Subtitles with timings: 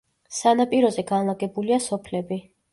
[0.37, 2.43] სანაპიროზე განლაგებულია სოფლები.